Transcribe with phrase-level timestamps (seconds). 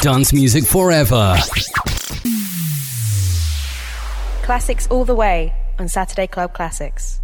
[0.00, 1.36] Dance music forever.
[4.42, 7.19] Classics all the way on Saturday Club Classics.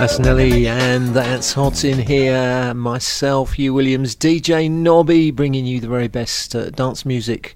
[0.00, 2.72] That's Nelly, and that's hot in here.
[2.72, 7.54] Myself, Hugh Williams, DJ Nobby, bringing you the very best uh, dance music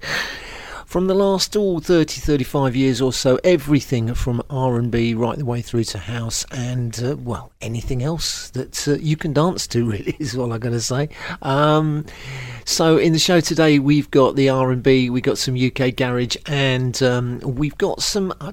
[0.85, 5.61] from the last all 30 35 years or so everything from r&b right the way
[5.61, 10.15] through to house and uh, well anything else that uh, you can dance to really
[10.19, 11.09] is all i'm going to say.
[11.41, 12.05] Um,
[12.63, 17.01] so in the show today we've got the r&b we've got some uk garage and
[17.01, 18.51] um, we've got some uh,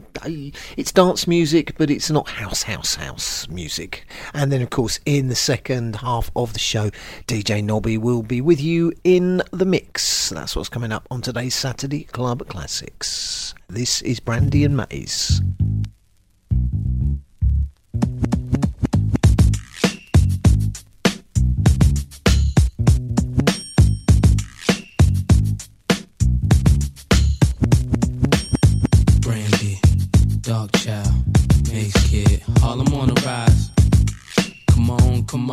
[0.76, 4.06] it's dance music but it's not house house house music.
[4.32, 6.90] And then of course in the second half of the show
[7.26, 10.30] dj nobby will be with you in the mix.
[10.30, 13.54] That's what's coming up on today's saturday club classics.
[13.68, 15.42] This is brandy and Mase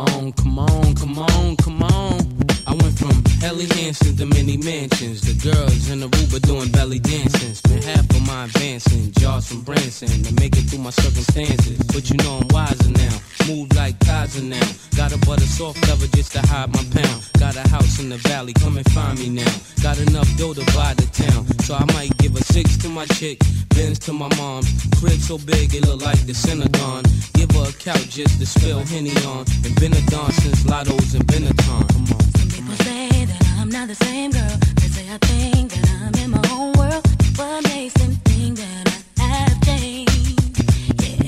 [0.00, 2.20] on, come on, come on, come on.
[2.66, 5.20] I went from Ellie Hansons to mini mansions.
[5.20, 7.54] The girls in Aruba doing belly dancing.
[7.54, 11.78] Spent half of my advancing, jars from Branson to make it through my circumstances.
[11.92, 13.16] But you know I'm wiser now,
[13.48, 14.68] move like Kaiser now.
[14.96, 17.22] Got a butter soft cover just to hide my pound.
[17.38, 19.52] Got a house in the valley, come and find me now.
[19.82, 23.06] Got enough dough to buy the town, so I might give a six to my
[23.06, 23.38] chick
[23.80, 24.62] Benz to my mom.
[25.00, 27.06] Crib so big it look like the Synagogue.
[27.32, 29.46] Give her a couch just to spill Henny on.
[29.64, 31.88] And been a dawn since Lotto's and Benetton.
[31.88, 32.20] Come on.
[32.38, 34.56] Some people say that I'm not the same girl.
[34.80, 37.02] They say I think that I'm in my own world.
[37.38, 40.60] What makes them think that I have changed?
[41.00, 41.24] Yeah.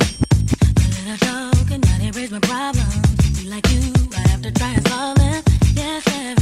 [0.60, 3.40] A little joke and now they raise my problems.
[3.40, 3.80] Be like you,
[4.14, 5.42] I have to try and solve them.
[5.72, 6.41] Yes, everything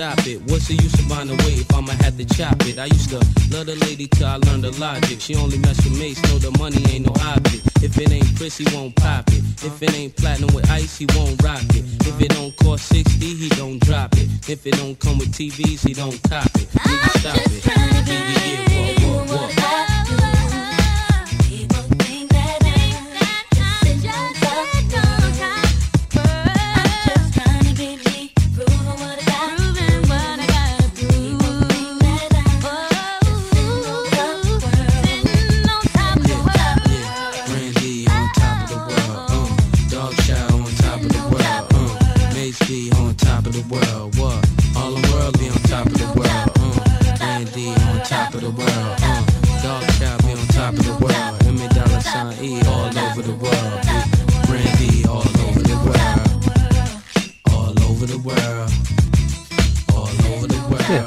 [0.00, 0.40] stop it.
[0.48, 2.78] What's the use of buying weight if I'ma have to chop it?
[2.78, 3.20] I used to
[3.52, 5.20] love the lady till I learned the logic.
[5.20, 7.68] She only mess with mates, know the money ain't no object.
[7.84, 9.44] If it ain't Chris, he won't pop it.
[9.62, 11.84] If it ain't platinum with ice, he won't rock it.
[12.08, 14.48] If it don't cost 60, he don't drop it.
[14.48, 16.68] If it don't come with TVs, he don't cop it.
[16.80, 17.66] Nigga, stop it.
[17.66, 20.19] Yeah, yeah, yeah, whoa, whoa,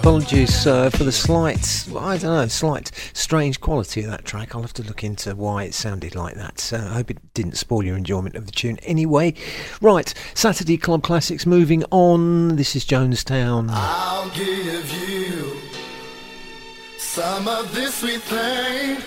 [0.03, 4.53] apologies uh, for the slight, I don't know, slight strange quality of that track.
[4.53, 6.73] I'll have to look into why it sounded like that.
[6.73, 8.79] Uh, I hope it didn't spoil your enjoyment of the tune.
[8.83, 9.33] Anyway,
[9.79, 12.57] right, Saturday Club Classics moving on.
[12.57, 13.69] This is Jonestown.
[13.71, 15.55] I'll give you
[16.97, 18.97] some of this sweet thing.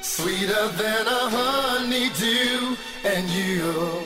[0.00, 2.74] Sweeter than a honeydew,
[3.04, 4.02] and you'll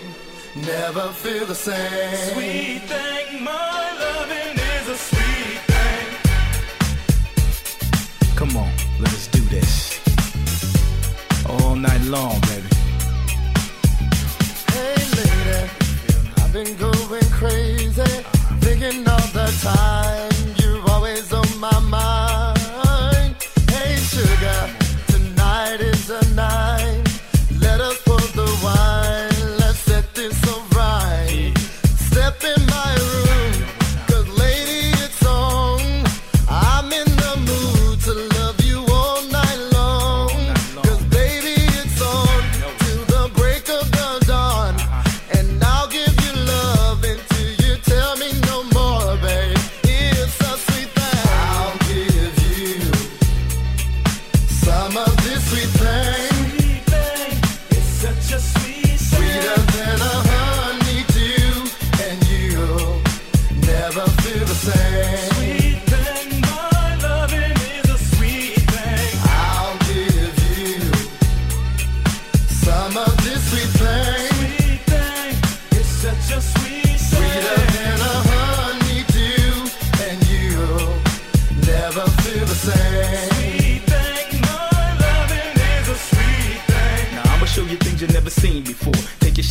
[0.66, 2.34] never feel the same.
[2.34, 3.81] Sweet thing, my
[9.52, 10.00] this.
[11.46, 12.68] All night long, baby.
[14.72, 15.70] Hey lady,
[16.38, 18.12] I've been going crazy,
[18.64, 20.61] thinking of the time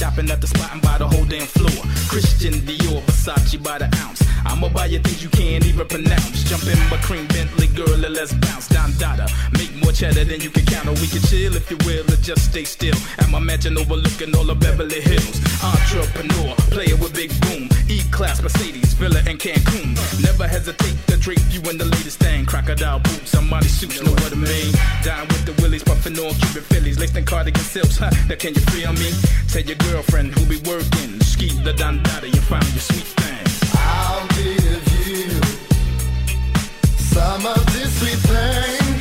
[0.02, 1.86] shopping at the spot and buy the whole damn floor.
[2.10, 2.81] Christian Dior,
[3.22, 4.24] Versace by the ounce.
[4.46, 6.44] I'ma buy you things you can't even pronounce.
[6.44, 9.28] Jump in my cream Bentley, girl, and let's bounce down dada.
[9.54, 12.18] Make more cheddar than you can count, or we can chill if you will, or
[12.18, 12.98] just stay still.
[13.20, 15.38] At my mansion overlooking all of Beverly Hills.
[15.62, 17.70] Entrepreneur, player with big boom.
[17.88, 19.94] E-class Mercedes, Villa and Cancun.
[20.24, 22.46] Never hesitate to drape you in the latest thing.
[22.46, 24.74] Crocodile boots, somebody suits, know what I mean.
[25.04, 27.98] Dine with the Willies, puffing on Cuban Phillies, laced in cardigan silks.
[27.98, 29.12] Huh, now can you feel me?
[29.48, 31.22] Tell your girlfriend who be working.
[31.22, 33.21] Ski the dandada, you found your sweet.
[34.14, 35.30] I'll give you.
[36.98, 39.01] Some of this sweet thing,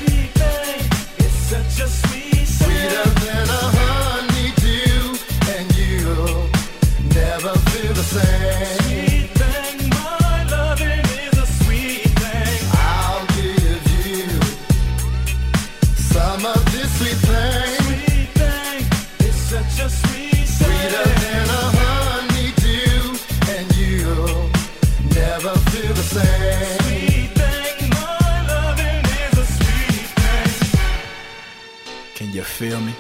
[32.61, 32.95] feel me?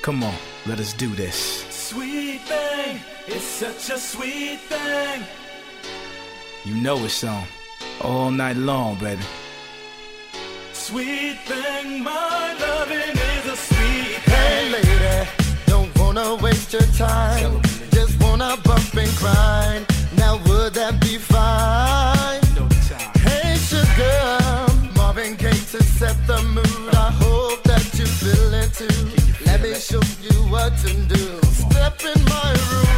[0.00, 1.38] Come on, let us do this.
[1.88, 3.00] Sweet thing.
[3.26, 5.24] It's such a sweet thing.
[6.64, 7.44] You know it's on.
[8.00, 9.24] All night long, baby.
[10.72, 12.04] Sweet thing.
[12.04, 14.72] My loving is a sweet Hey thing.
[14.74, 15.28] lady,
[15.66, 17.60] don't wanna waste your time.
[17.90, 19.82] Just wanna bump and grind.
[20.16, 22.40] Now would that be fine?
[22.88, 23.10] Time.
[23.26, 24.22] Hey sugar,
[24.94, 26.89] Marvin Gaye to set the mood.
[28.22, 29.44] I hope that you feel it too.
[29.46, 31.40] Let me show you what to do.
[31.52, 32.89] Step in my room,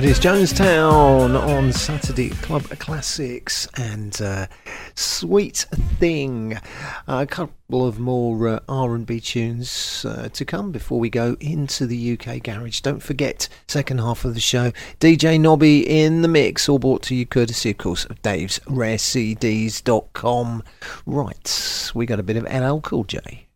[0.00, 4.46] That is Jonestown on Saturday Club Classics and uh,
[4.94, 5.66] Sweet
[5.98, 6.58] Thing.
[7.06, 12.18] a couple of more uh, R&B tunes uh, to come before we go into the
[12.18, 12.80] UK garage.
[12.80, 17.14] Don't forget, second half of the show, DJ Nobby in the mix, all brought to
[17.14, 20.62] you courtesy, of course, of Dave's RareCDs.com.
[21.04, 23.49] Right, we got a bit of LL Cool J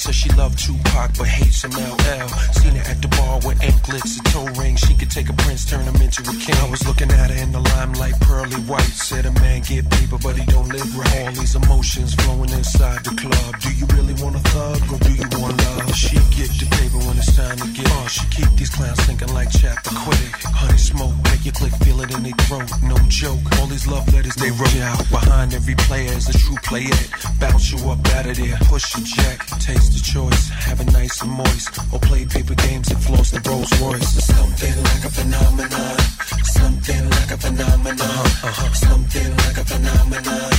[0.00, 2.28] Said she loved Tupac but hates some LL.
[2.56, 4.80] Seen her at the bar with anklets and toe rings.
[4.80, 6.56] She could take a prince, turn him into a king.
[6.56, 8.96] I was looking at her in the limelight, pearly white.
[8.96, 11.28] Said a man get paper but he don't live right.
[11.28, 13.60] All these emotions flowing inside the club.
[13.60, 15.92] Do you really want a thug or do you want love?
[15.92, 17.84] She get the paper when it's time to get.
[17.92, 20.32] Uh, she keep these clowns thinking like chapter quick.
[20.48, 22.72] Honey smoke, make you click feel it in their throat.
[22.88, 23.44] No joke.
[23.60, 24.96] All these love letters they wrote out.
[25.12, 27.12] Behind every player is a true playette.
[27.36, 29.44] Bounce you up out of there, push your jack.
[29.60, 31.78] Taste the choice, have it nice and moist.
[31.92, 34.24] Or play paper games and floss the Rolls Royce.
[34.24, 35.98] Something like a phenomenon.
[36.44, 38.00] Something like a phenomenon.
[38.00, 38.72] uh-huh.
[38.74, 40.49] Something like a phenomenon.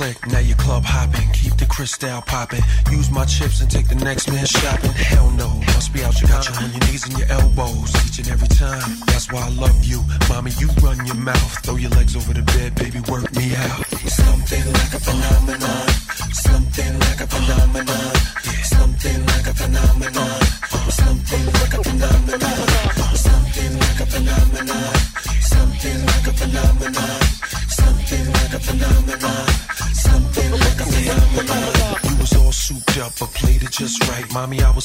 [0.00, 0.26] Click.
[0.28, 2.62] Now you club hopping, keep the crystal popping.
[2.90, 4.92] Use my chips and take the next man shopping.
[4.92, 8.18] Hell no, must be out your got you on your knees and your elbows each
[8.18, 8.88] and every time.
[9.06, 10.52] That's why I love you, mommy.
[10.58, 13.00] You run your mouth, throw your legs over the bed, baby.
[13.10, 13.89] Work me out.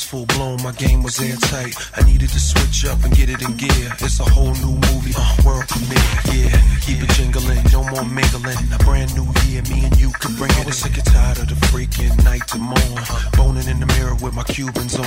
[0.06, 1.74] full blown, my game was airtight.
[1.98, 3.90] I needed to switch up and get it in gear.
[4.00, 6.14] It's a whole new movie, uh, world premiere.
[6.30, 8.62] Yeah, keep it jingling, no more mingling.
[8.72, 10.62] A brand new year, me and you can bring it.
[10.62, 13.02] I was sick and tired of the freaking night to morn.
[13.34, 15.05] Boning in the mirror with my Cubans on.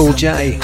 [0.00, 0.58] Cool J.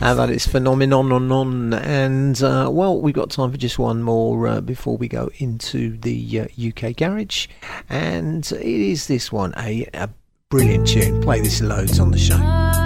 [0.00, 4.02] Uh, that is phenomenon on on, and uh, well, we've got time for just one
[4.02, 7.46] more uh, before we go into the uh, UK garage,
[7.90, 10.08] and it is this one, a, a
[10.48, 11.20] brilliant tune.
[11.20, 12.83] Play this loads on the show.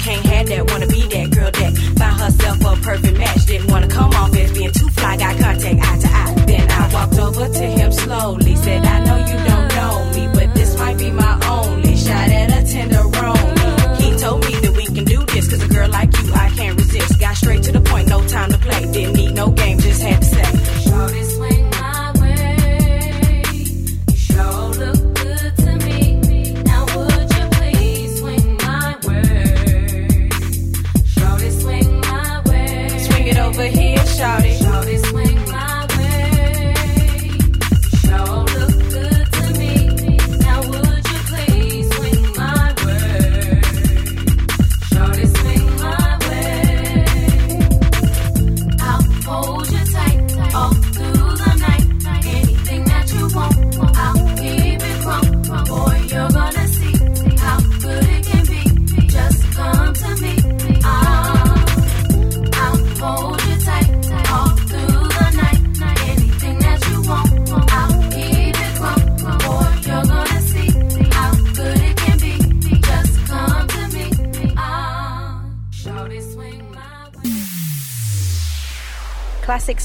[0.00, 0.23] King.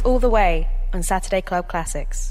[0.05, 2.28] All the Way on Saturday Club Classics.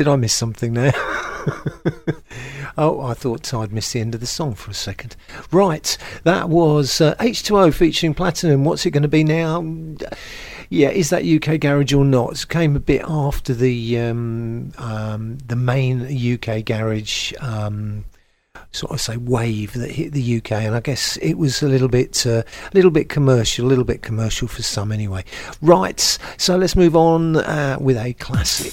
[0.00, 0.94] Did I miss something there?
[2.78, 5.14] oh, I thought I'd missed the end of the song for a second.
[5.52, 8.64] Right, that was uh, H2O featuring Platinum.
[8.64, 9.62] What's it going to be now?
[10.70, 12.40] Yeah, is that UK Garage or not?
[12.40, 18.06] It came a bit after the um, um, the main UK Garage um,
[18.72, 21.88] sort of say wave that hit the UK, and I guess it was a little
[21.88, 25.24] bit uh, a uh, little bit commercial, a little bit commercial for some anyway.
[25.60, 26.00] Right,
[26.38, 28.72] so let's move on uh, with a classic.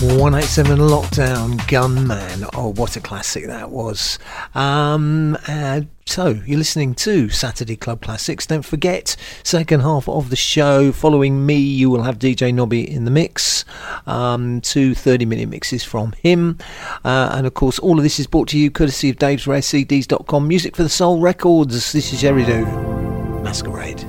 [0.00, 2.46] One eight seven lockdown gunman.
[2.54, 4.18] Oh, what a classic that was!
[4.54, 8.46] Um, uh, so you're listening to Saturday Club Classics.
[8.46, 10.90] Don't forget, second half of the show.
[10.90, 13.66] Following me, you will have DJ Nobby in the mix.
[14.06, 16.56] Um, two 30 minute mixes from him,
[17.04, 19.60] uh, and of course, all of this is brought to you courtesy of Dave's Rare
[19.60, 20.48] CDs.com.
[20.48, 21.92] Music for the Soul Records.
[21.92, 22.64] This is Gerideau
[23.42, 24.02] Masquerade.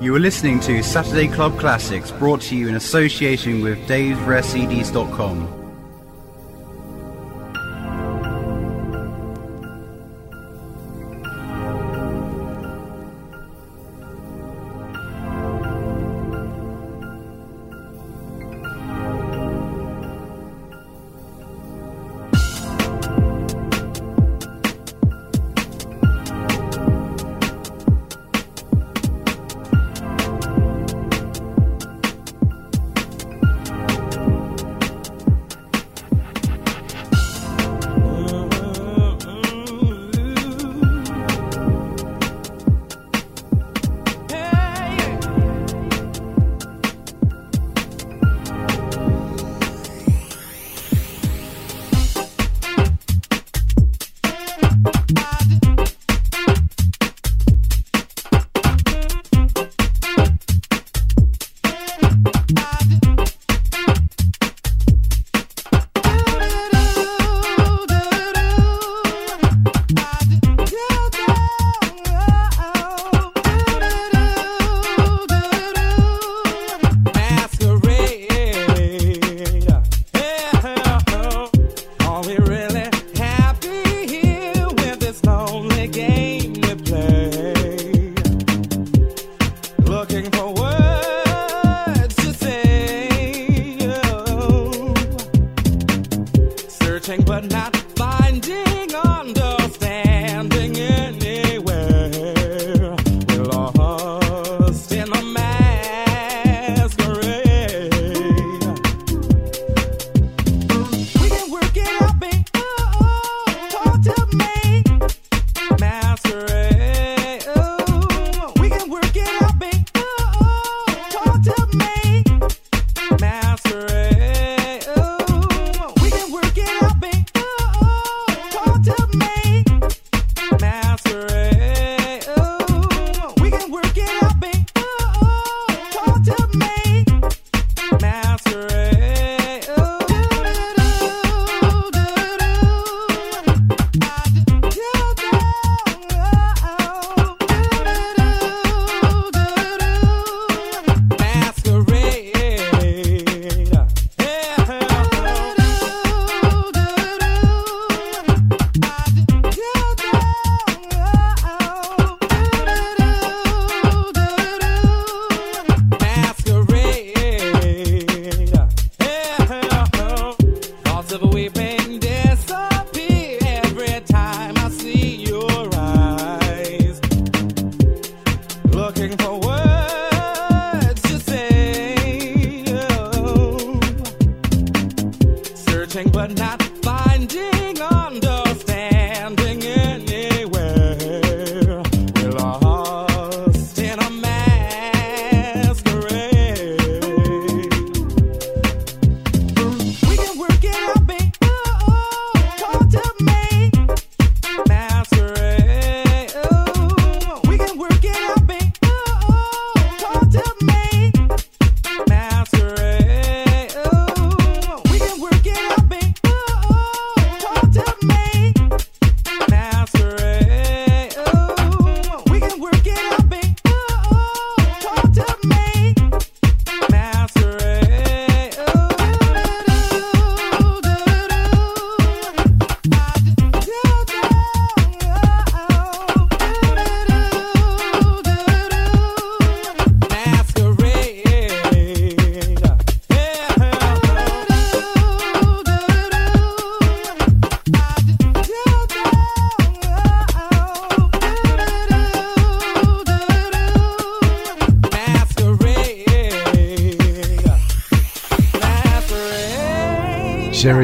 [0.00, 5.59] You are listening to Saturday Club Classics brought to you in association with Dave'sRareCDs.com.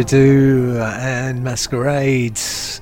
[0.07, 2.81] Gerideau and Masquerades.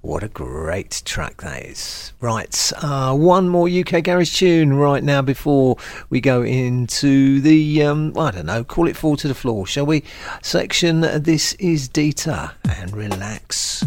[0.00, 2.14] What a great track that is.
[2.20, 5.76] Right, uh, one more UK garage tune right now before
[6.08, 9.84] we go into the, um, I don't know, call it Fall to the Floor, shall
[9.84, 10.02] we?
[10.40, 13.84] Section, this is Deetah and Relax.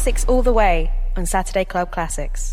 [0.00, 2.49] Classics all the way on Saturday Club Classics.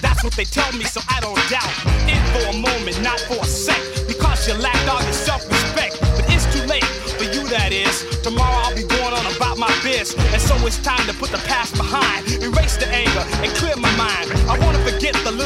[0.00, 1.72] That's what they tell me, so I don't doubt.
[2.08, 3.80] In for a moment, not for a sec.
[4.06, 6.00] Because you lacked all your self-respect.
[6.00, 6.84] But it's too late
[7.18, 8.04] for you, that is.
[8.22, 10.14] Tomorrow I'll be going on about my biz.
[10.32, 12.26] And so it's time to put the past behind.
[12.42, 13.93] Erase the anger and clear my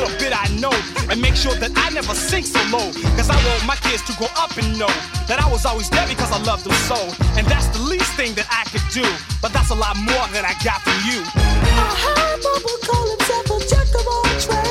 [0.09, 0.73] little bit I know.
[1.11, 2.93] And make sure that I never sink so low.
[3.17, 4.93] Cause I want my kids to grow up and know
[5.29, 6.97] that I was always there because I loved them so.
[7.37, 9.07] And that's the least thing that I could do.
[9.43, 11.21] But that's a lot more than I got from you.
[11.25, 14.68] heard Papa call himself a jack of all trades.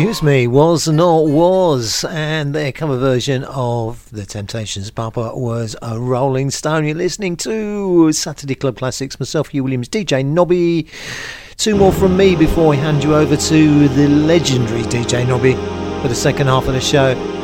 [0.00, 6.00] Excuse me, was not was, and their cover version of The Temptations Papa was a
[6.00, 6.86] Rolling Stone.
[6.86, 10.86] You're listening to Saturday Club Classics, myself, Hugh Williams, DJ Nobby.
[11.58, 15.52] Two more from me before I hand you over to the legendary DJ Nobby
[16.00, 17.39] for the second half of the show.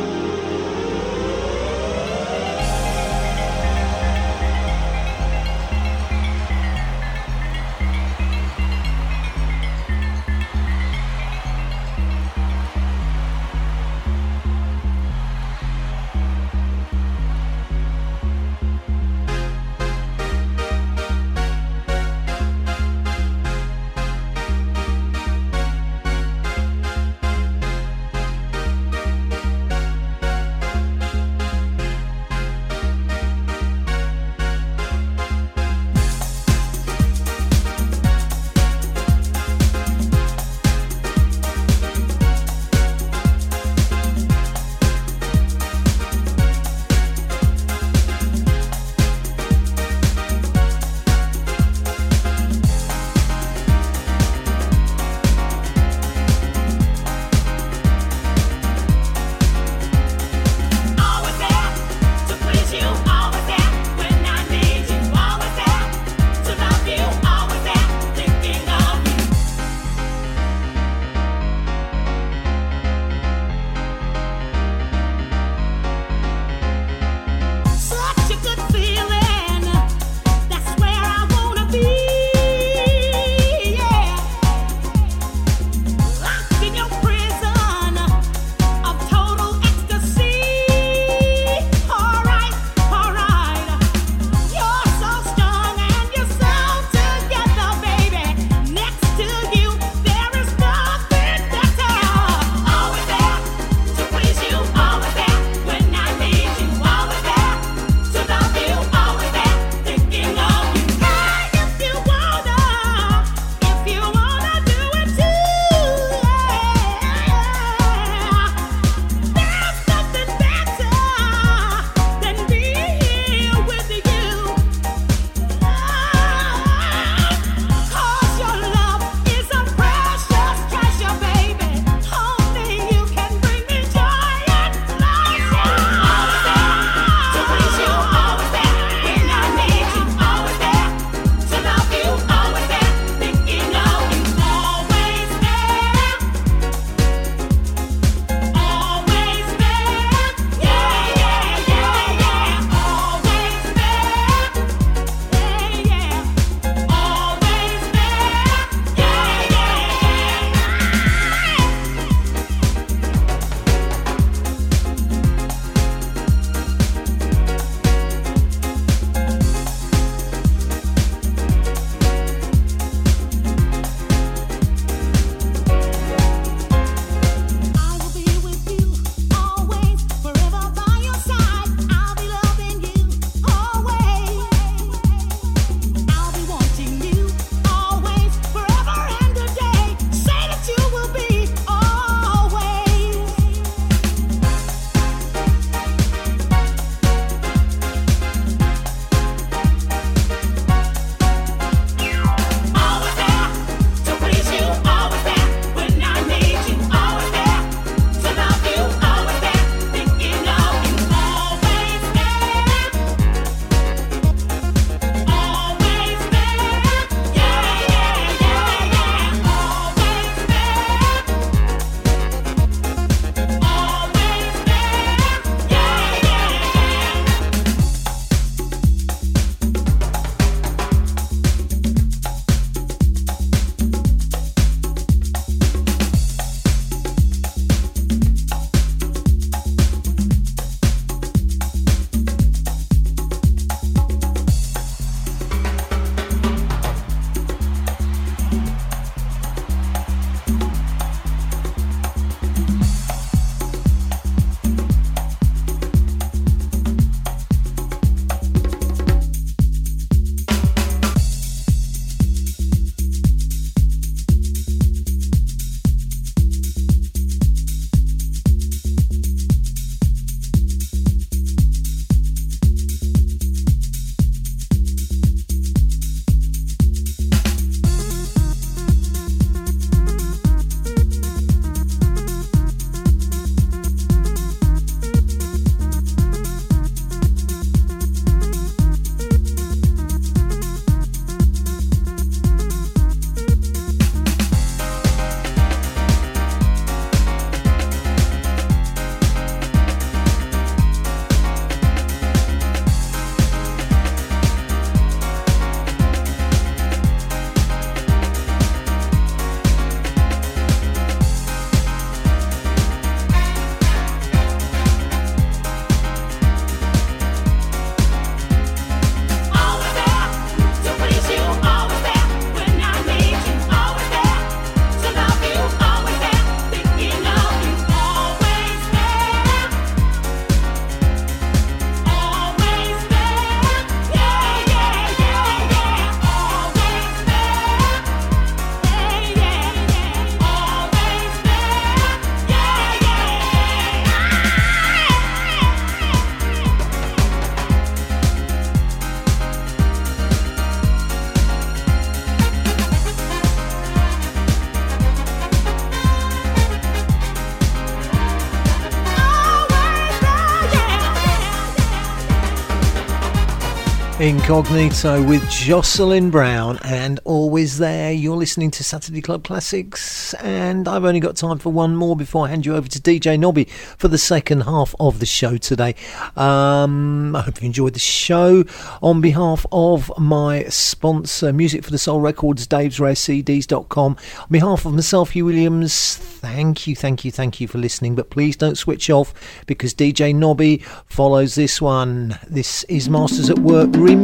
[364.27, 368.11] Incognito with Jocelyn Brown and Always There.
[368.11, 372.45] You're listening to Saturday Club Classics, and I've only got time for one more before
[372.45, 375.95] I hand you over to DJ Nobby for the second half of the show today.
[376.35, 378.65] Um, I hope you enjoyed the show.
[379.01, 384.85] On behalf of my sponsor, Music for the Soul Records, Dave's Rare CDs.com, on behalf
[384.85, 388.13] of myself, Hugh Williams, thank you, thank you, thank you for listening.
[388.13, 389.33] But please don't switch off
[389.67, 392.37] because DJ Nobby follows this one.
[392.45, 394.16] This is Masters at Work remix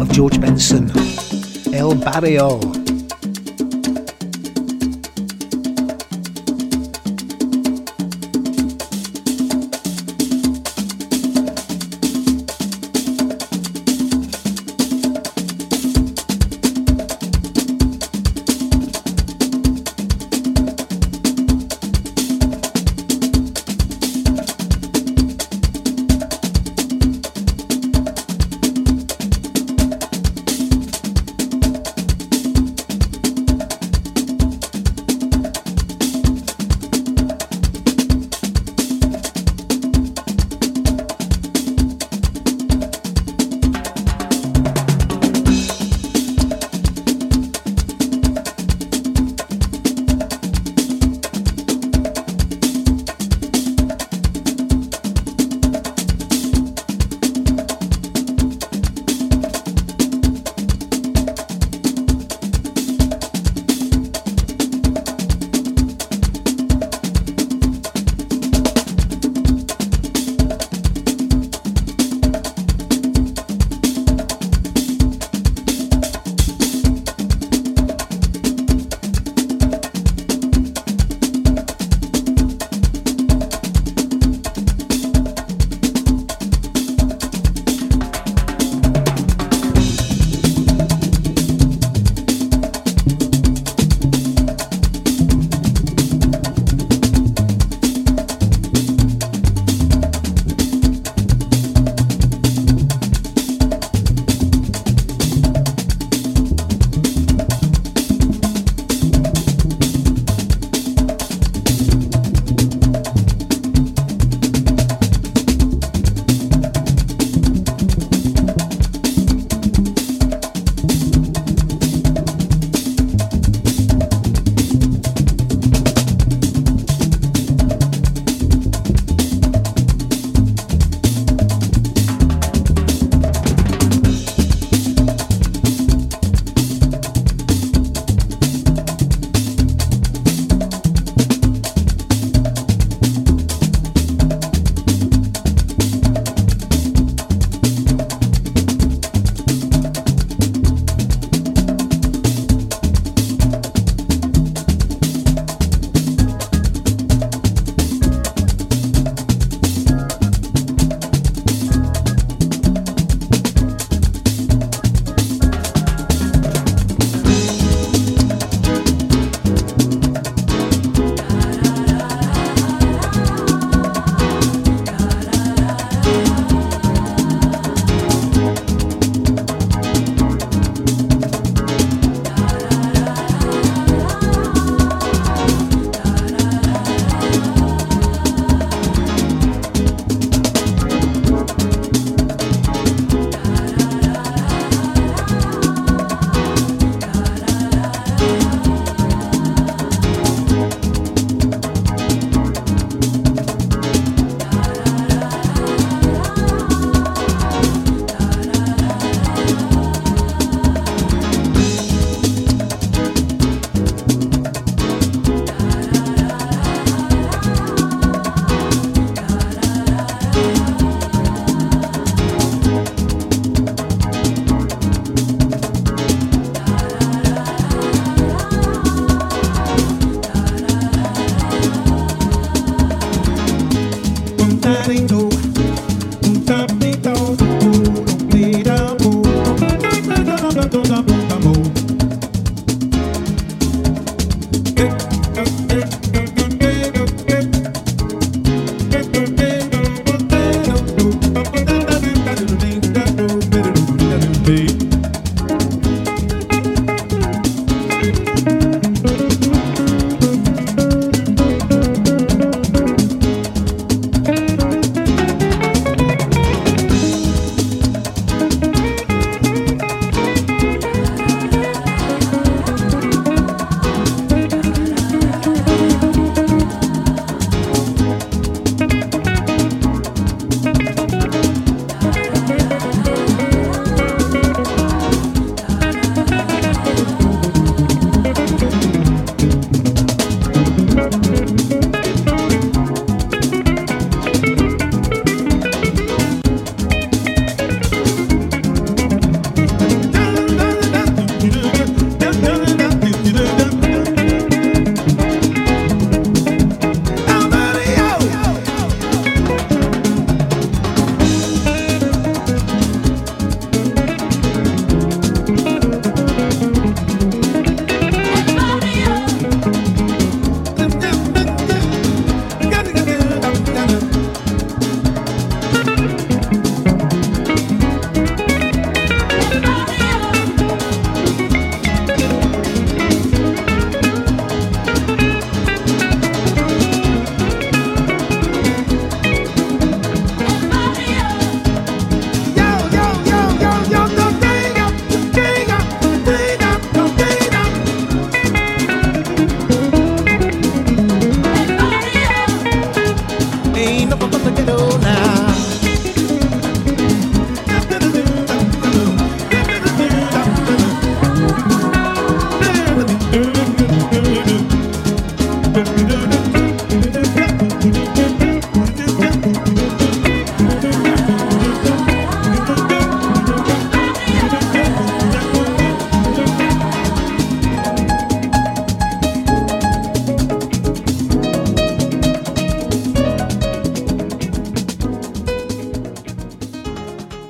[0.00, 0.90] of George Benson,
[1.72, 2.83] El Barrio.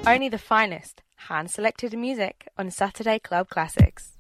[0.07, 4.14] Only the finest, hand-selected music on Saturday Club Classics.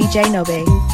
[0.09, 0.88] DJ Nobby.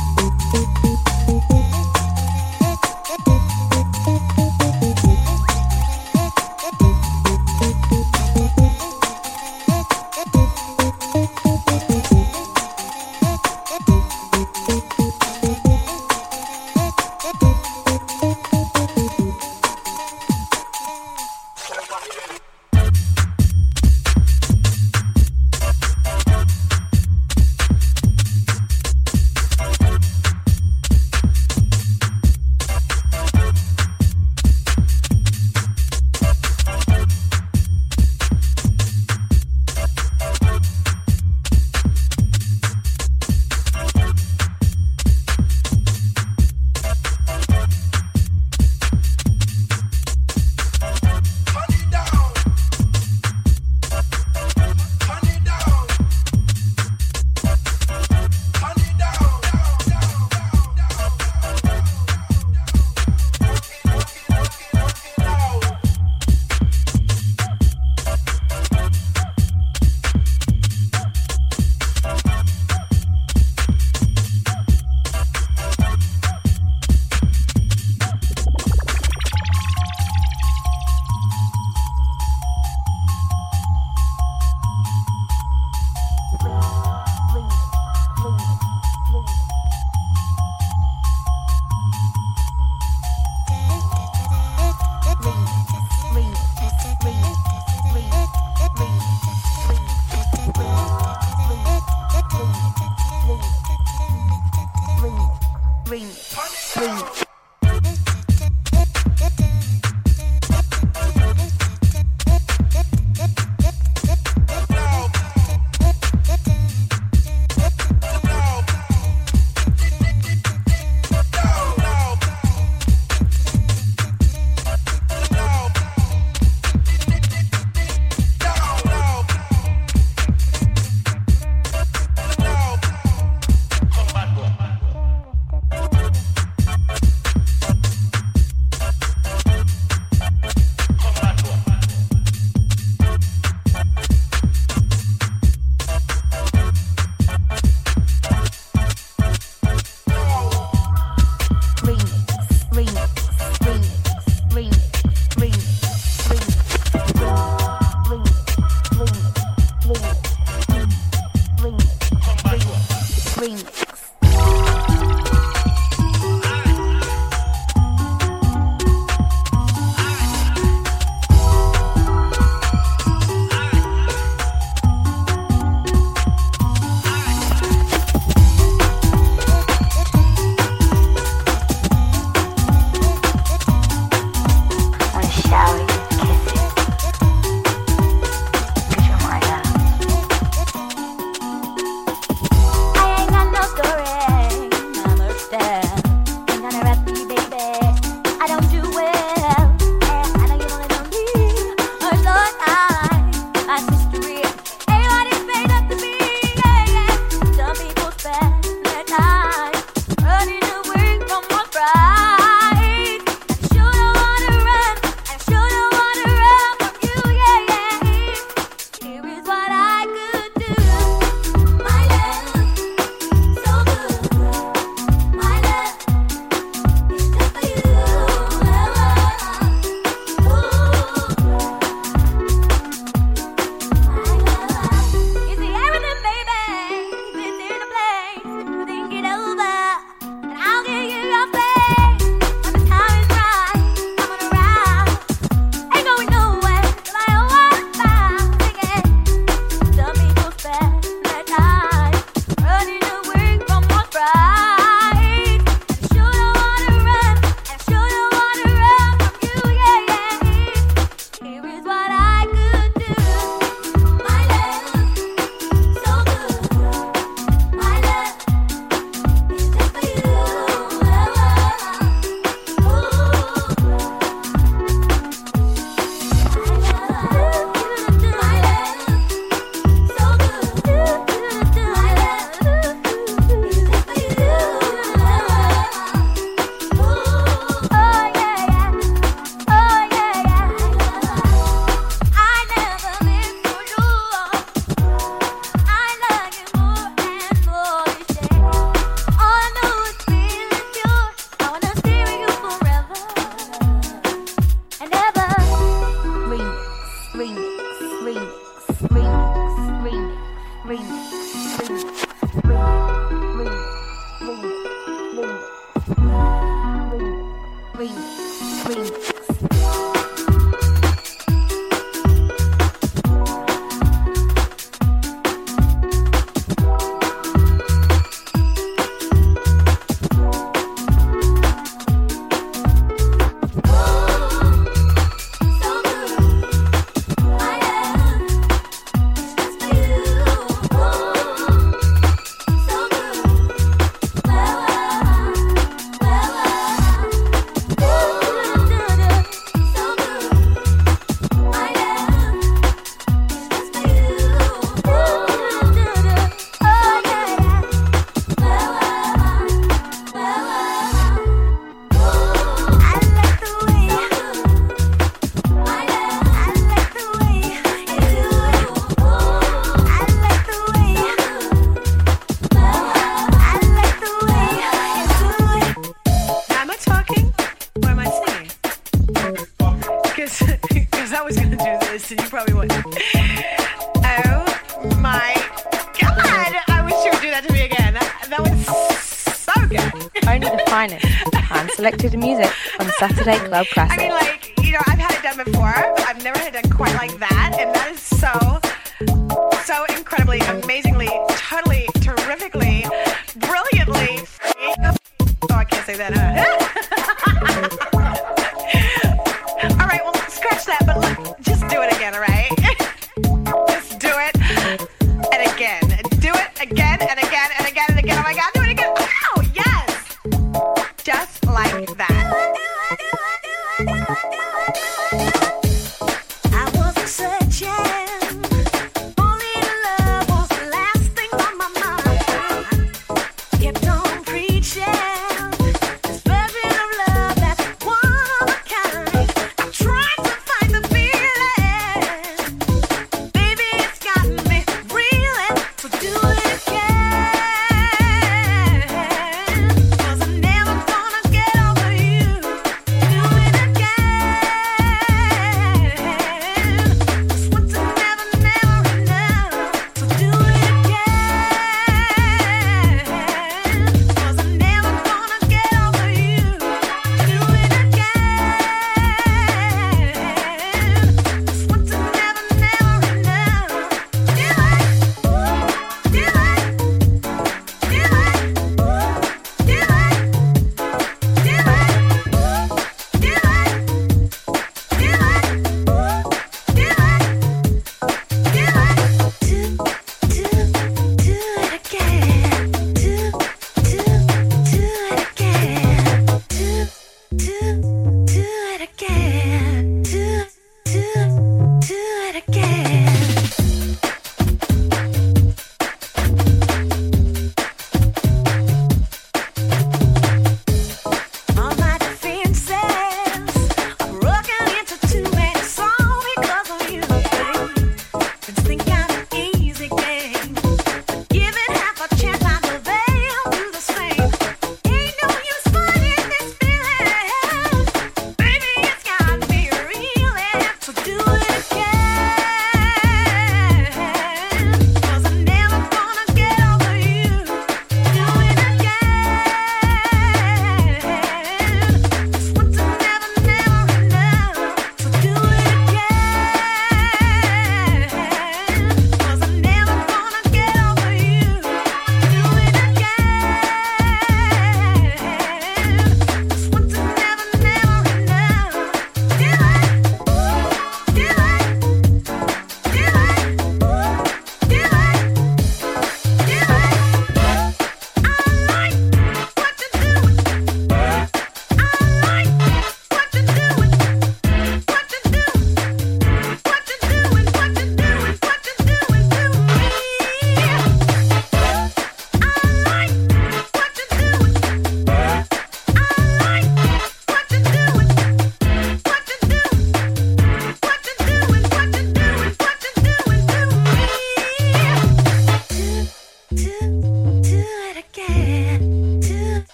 [393.76, 394.05] Club Classic.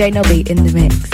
[0.00, 1.09] DJ Nobby in the mix.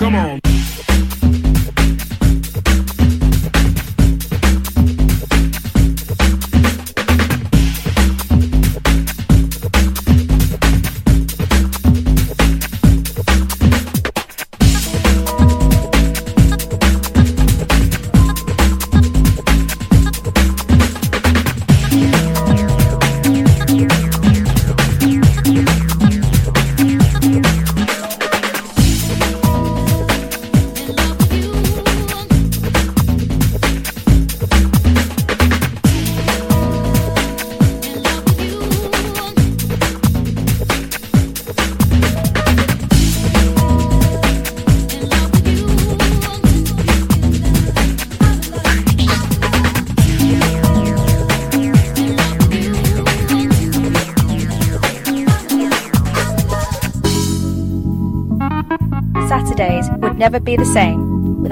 [0.00, 0.40] Come on.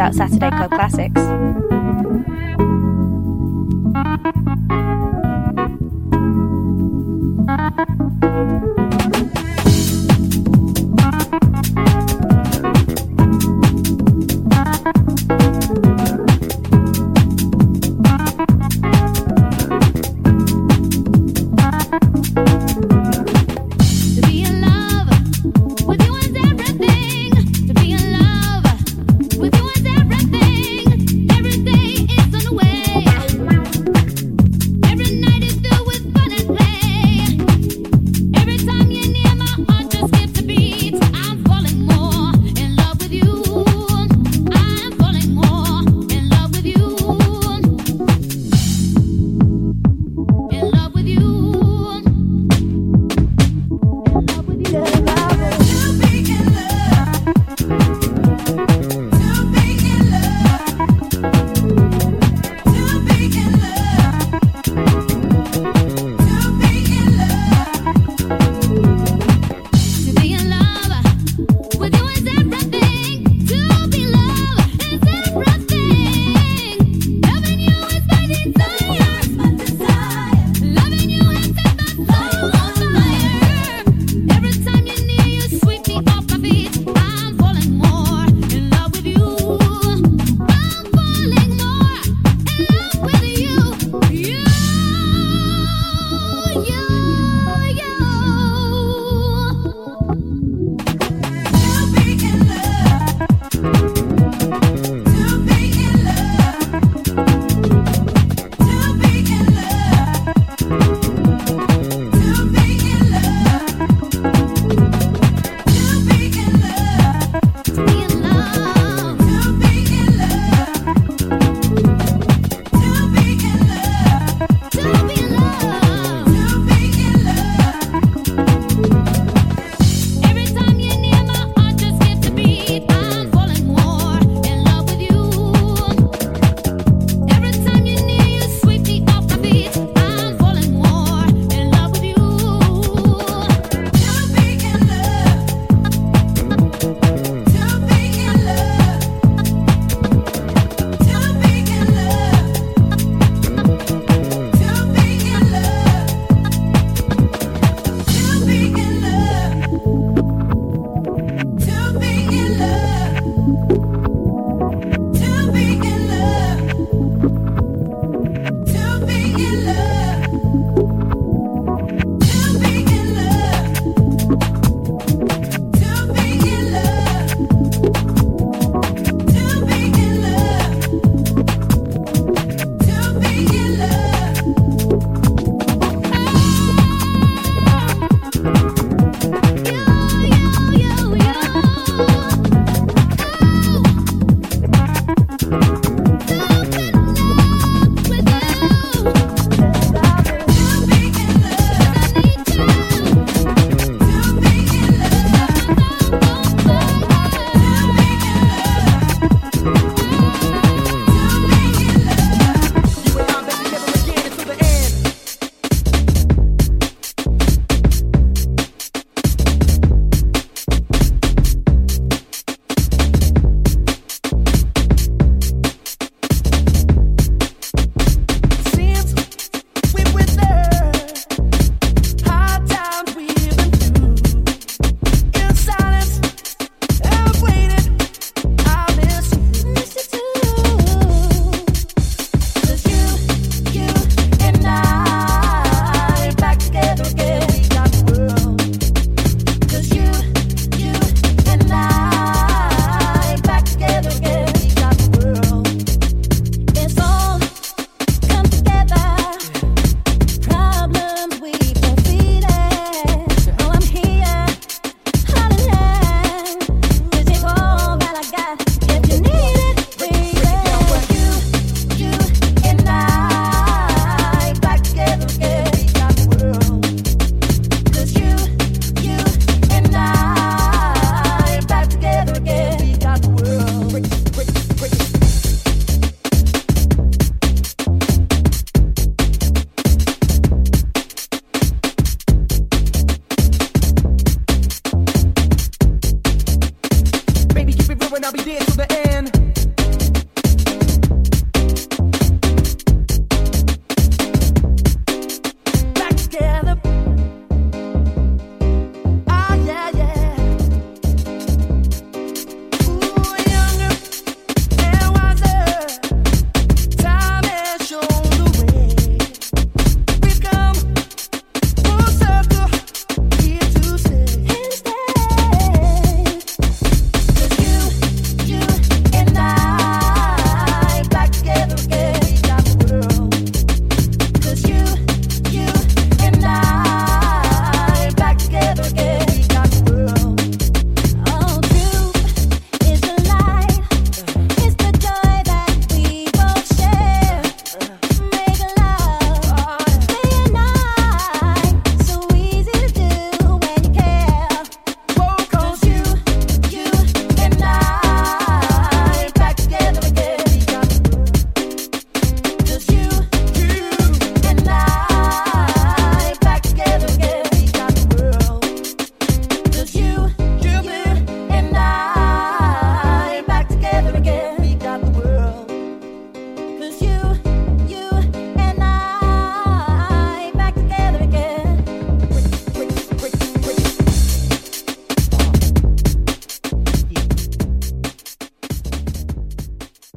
[0.08, 0.67] about Saturday Club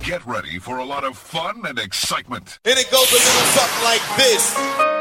[0.03, 2.57] Get ready for a lot of fun and excitement.
[2.65, 5.01] And it goes a little something like this.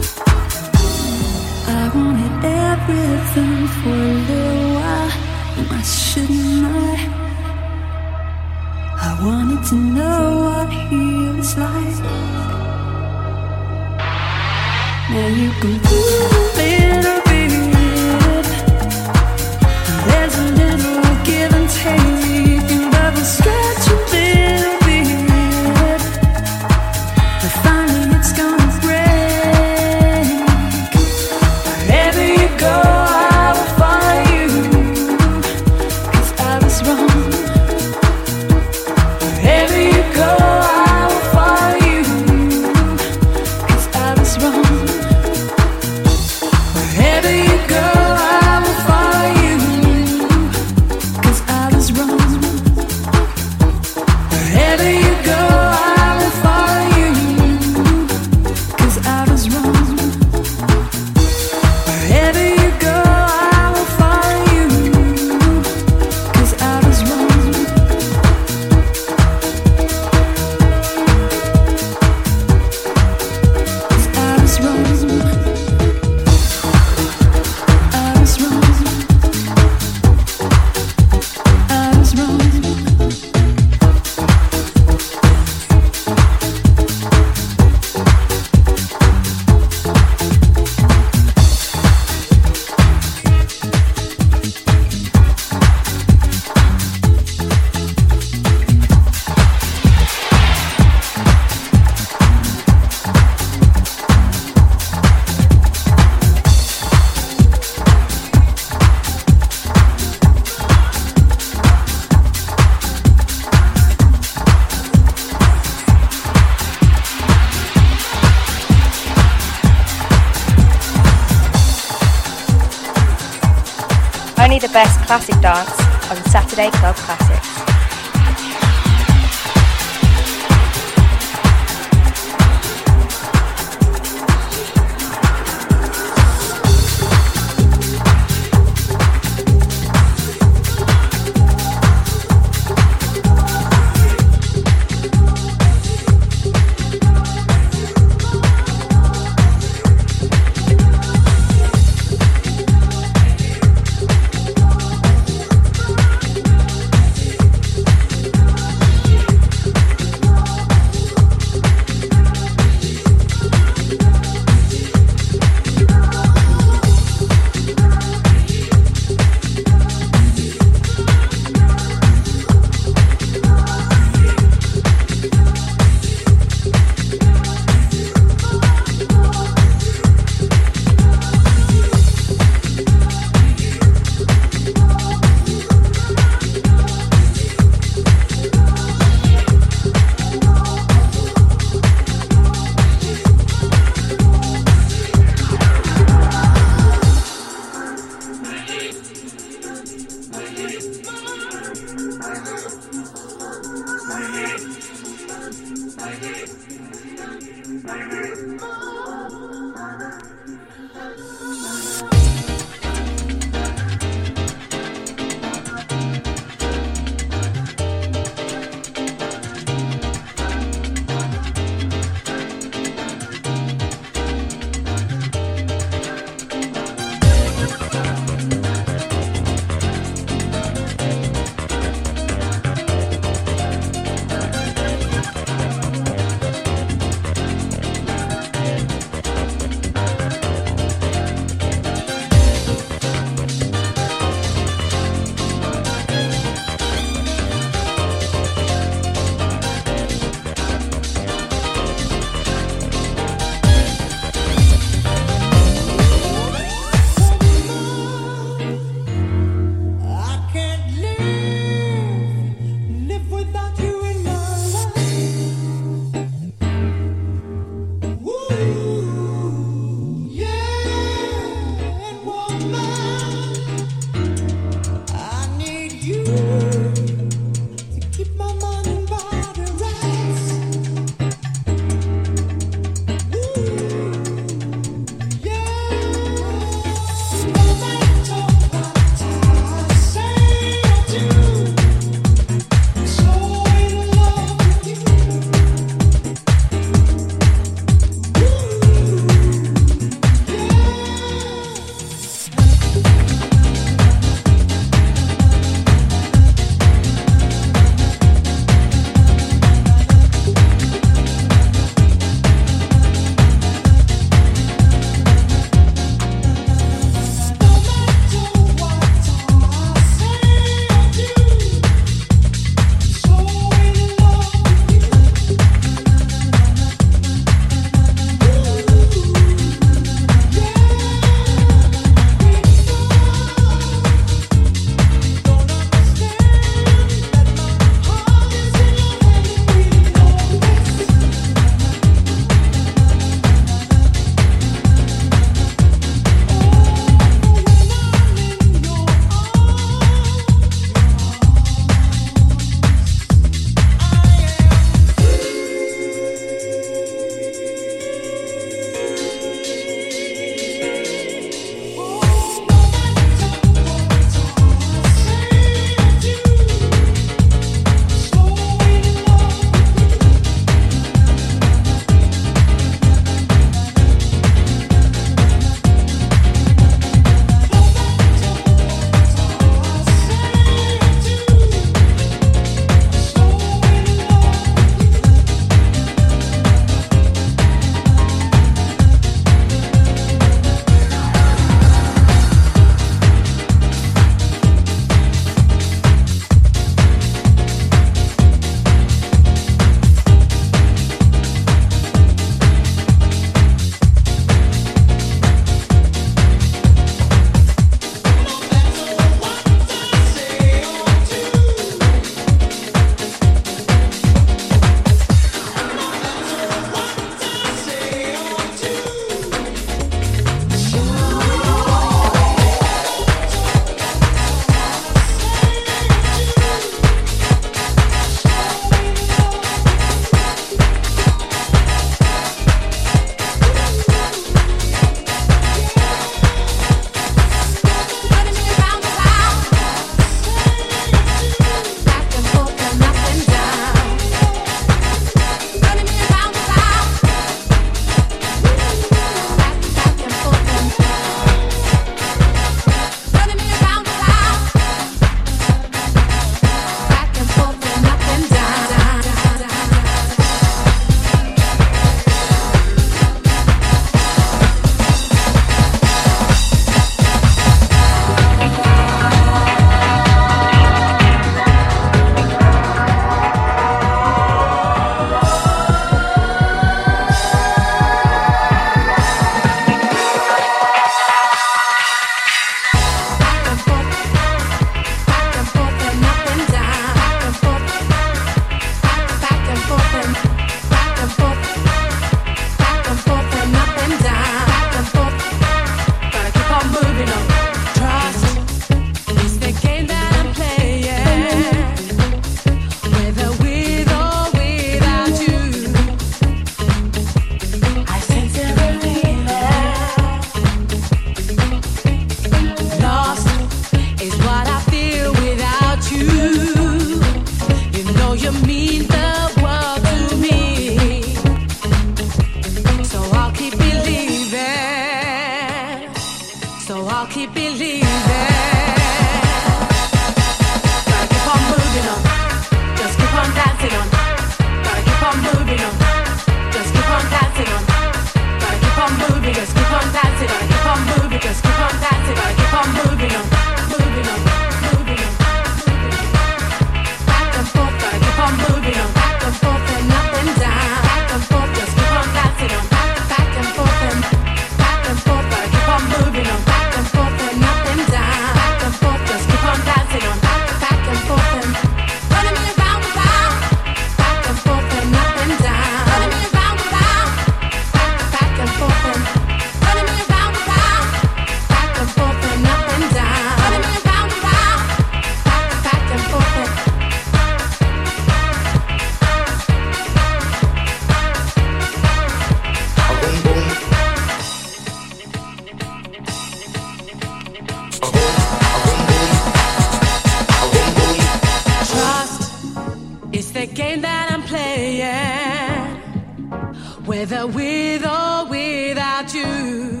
[597.46, 600.00] With or without you,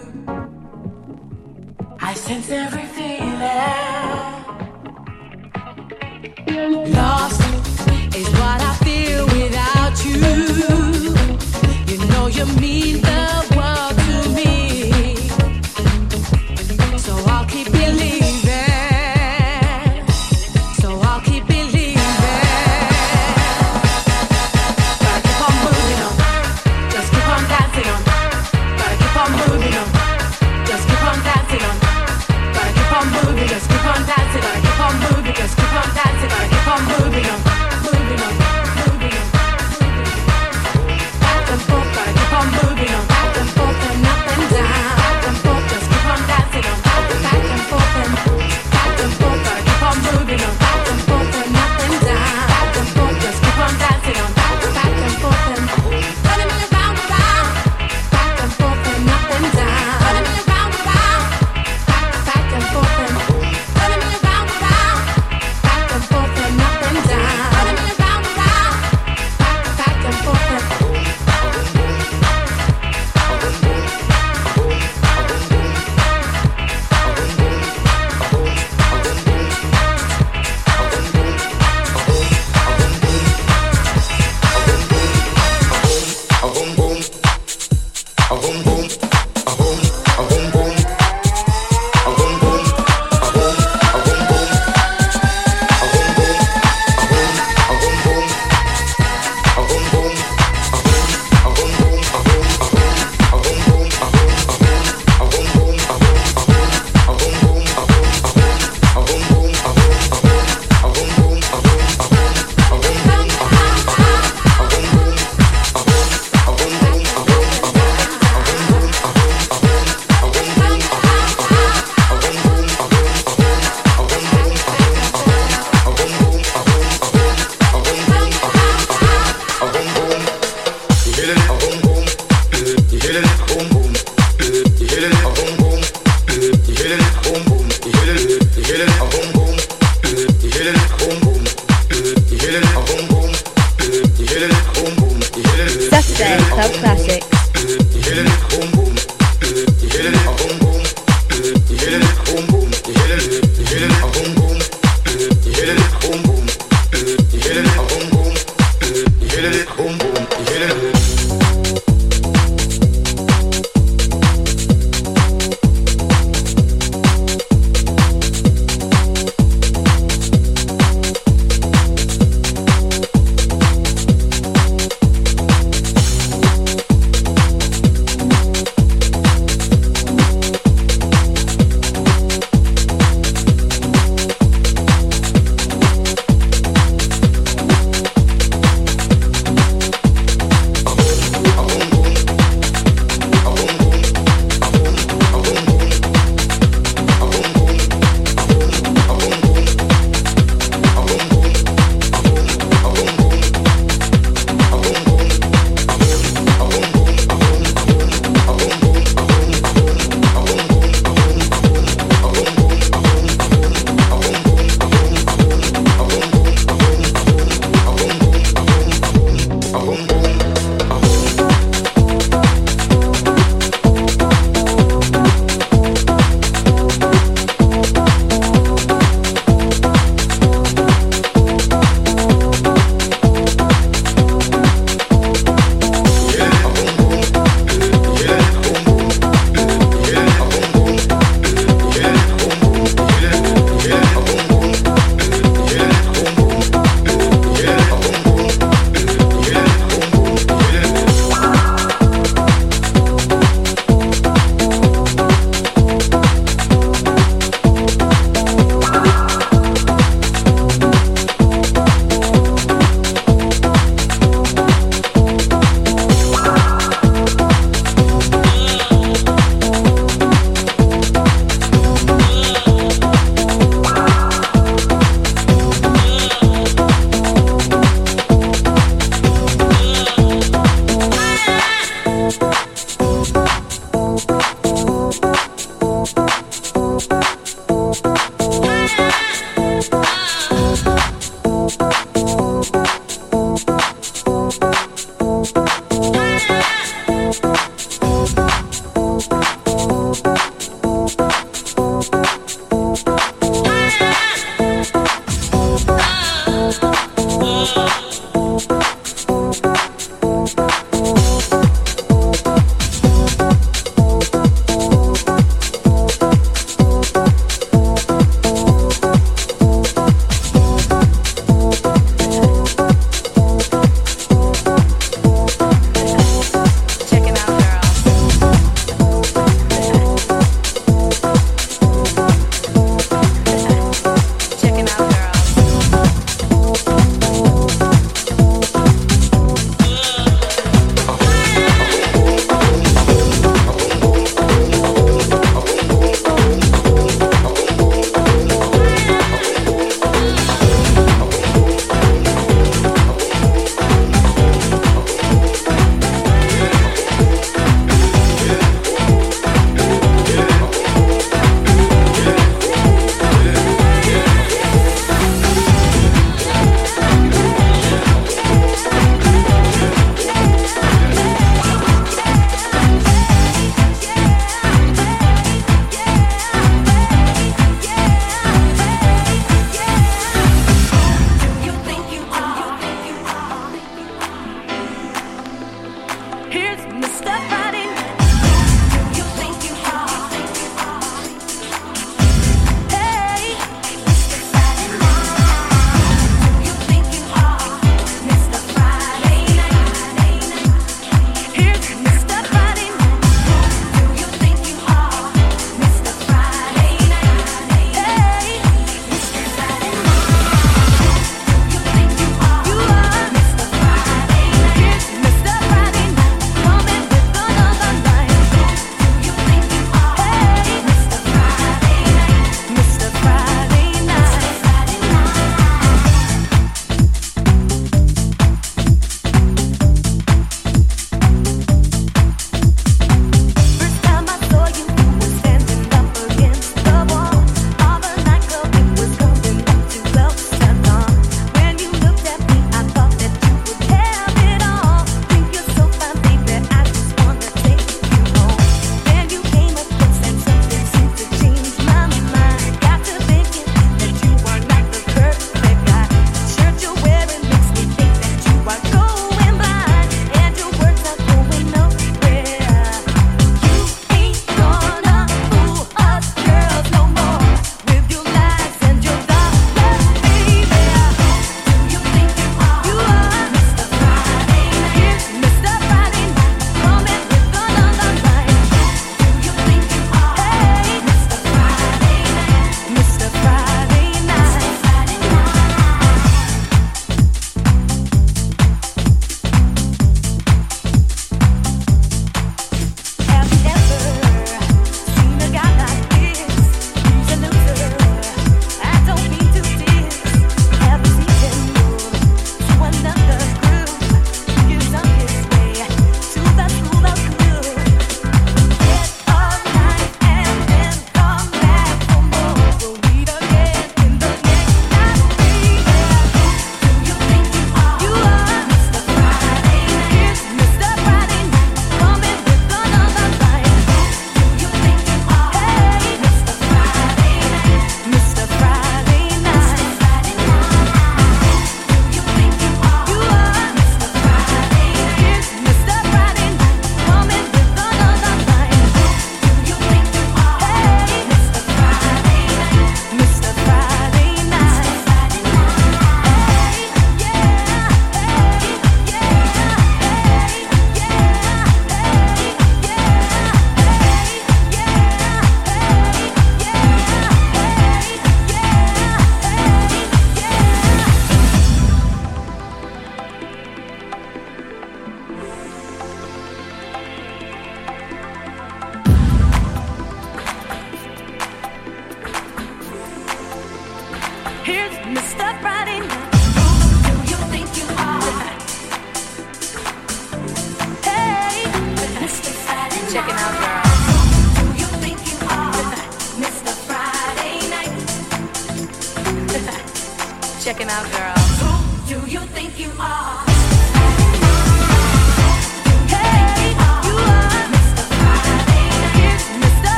[2.00, 2.83] I sense every